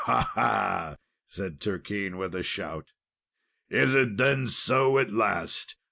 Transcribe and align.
"Aha!" 0.07 0.95
said 1.27 1.61
Turquine, 1.61 2.17
with 2.17 2.33
a 2.33 2.41
shout, 2.41 2.87
"is 3.69 3.93
it 3.93 4.17
then 4.17 4.47
so 4.47 4.97
at 4.97 5.11
last! 5.11 5.75